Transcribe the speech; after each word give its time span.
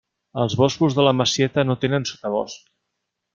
Els 0.43 0.53
boscos 0.61 0.95
de 0.99 1.05
la 1.07 1.13
Masieta 1.17 1.67
no 1.67 1.77
tenen 1.85 2.09
sotabosc. 2.13 2.73